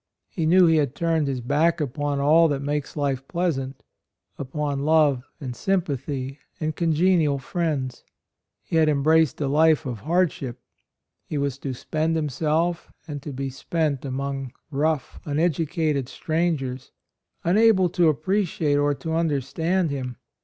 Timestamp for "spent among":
13.51-14.53